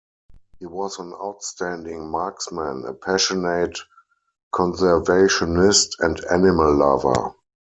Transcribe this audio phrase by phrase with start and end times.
[0.57, 3.77] He was an outstanding marksman, a passionate
[4.51, 7.35] conservationist and animal lover.